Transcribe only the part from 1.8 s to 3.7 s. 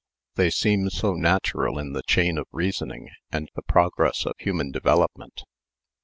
the chain of reasoning and the